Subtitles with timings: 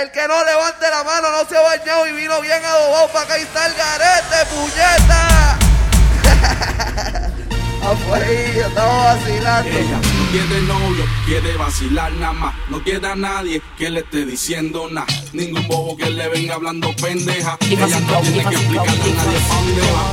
[0.00, 3.26] El que no levante la mano no se ha bañado y vino bien adobado para
[3.26, 5.58] que y está el garete, puñeta.
[7.82, 9.70] Ah, pues, Afuera, estamos vacilando.
[9.70, 10.00] Ella
[10.30, 12.54] quiere novio, quiere vacilar nada más.
[12.68, 15.06] No quiere a nadie que le esté diciendo nada.
[15.32, 17.56] Ningún bobo que le venga hablando pendeja.
[17.62, 20.09] Ella no tiene que explicarle a nadie para dónde va.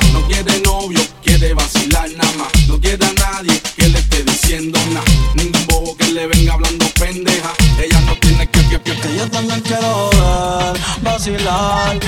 [9.98, 11.98] joder, vacilar.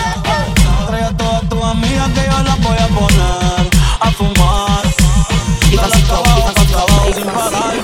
[0.87, 3.71] Trae a todas tus amigas que yo las voy a poner
[4.01, 4.83] a fumar.
[5.71, 7.75] Y pasito, y pasito, y sin parar,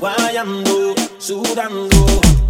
[0.00, 1.90] Guayando, sudando,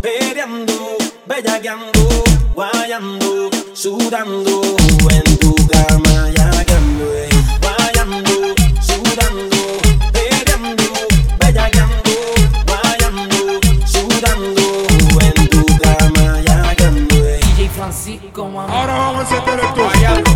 [0.00, 4.62] peleando, bellaqueando, guayando, sudando,
[5.10, 7.28] en tu cama ya cambié.
[7.60, 9.56] Guayando, sudando,
[10.12, 10.84] peleando,
[11.40, 12.14] bellaqueando,
[12.64, 14.62] guayando, sudando,
[15.20, 17.40] en tu cama ya cambié.
[17.56, 20.33] DJ Francisco, Ahora vamos a hacer el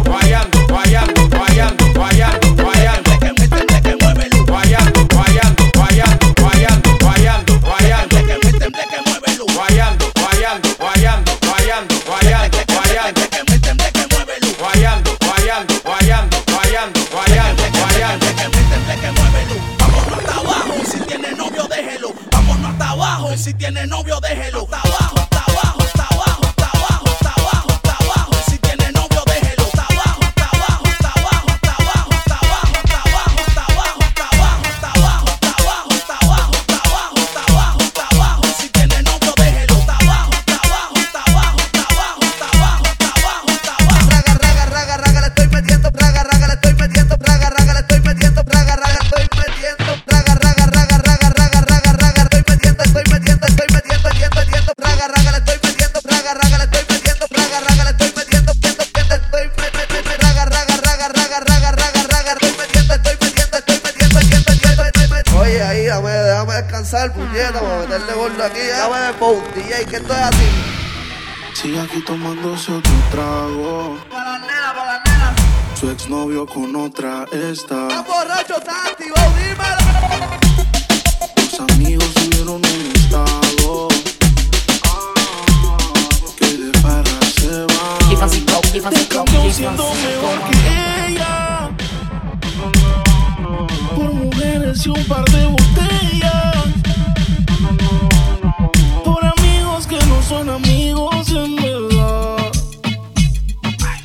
[23.49, 24.69] Si tiene novio, déjelo.
[66.91, 68.15] pensar, puñeta, para meterle ah.
[68.15, 68.61] gordo aquí.
[68.61, 68.73] ¿eh?
[68.75, 70.47] Ya me por DJ, que esto es así.
[71.53, 73.99] Sigue aquí tomándose otro trago.
[74.11, 75.35] Para la nena, para la nena.
[75.79, 77.89] Su exnovio con otra está.
[77.89, 79.83] Está borracho, está activado, dímelo.
[81.37, 83.89] Los amigos subieron un estado.
[84.85, 85.89] Ah,
[86.39, 88.91] que de farra se va.
[88.91, 91.71] Te cantó siendo mejor que ella.
[93.95, 95.88] Por mujeres y un par de botellas.
[100.59, 102.53] amigos en verdad.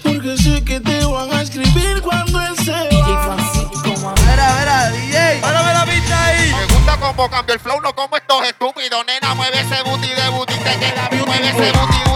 [0.03, 2.90] Porque sé que te van a escribir cuando él se va.
[2.90, 3.12] DJ
[4.68, 5.40] a DJ.
[5.42, 6.53] Párame la pista ahí.
[6.53, 9.06] Me gusta cómo cambio el flow, no como estos estúpidos.
[9.06, 12.12] Nena, mueve ese booty de booty, te queda bien, mueve ese booty.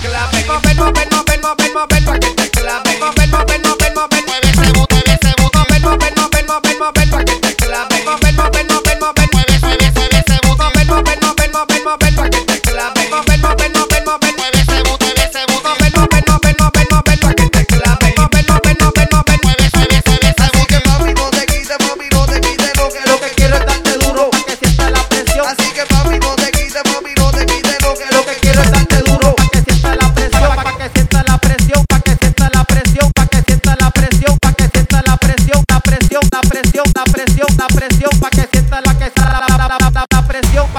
[0.00, 0.44] clave.
[0.46, 2.98] Mover, mover, mover, mover, mover, que te clave.
[3.00, 5.54] Mover, mover, mover, mover, mueve ese boot, mueve ese boot.
[5.54, 8.04] Mover, mover, mover, mover, mover, que te clave.
[8.04, 9.88] Mover, mover, mover, mover, mueve, mueve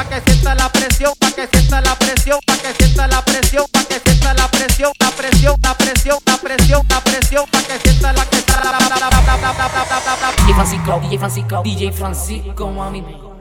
[0.09, 3.83] que sienta la presión, pa' que sienta la presión, pa' que sienta la presión, pa'
[3.85, 8.13] que sienta la presión, la presión, la presión, la presión, la presión, pa' que sienta
[8.13, 10.99] la que está la la la la la la la la la la DJ Francisco,
[11.01, 13.38] DJ Francisco, DJ Francisco.